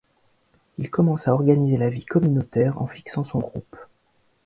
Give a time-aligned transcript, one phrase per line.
[0.79, 3.75] Il commence à organiser la vie communautaire en fixant son groupe.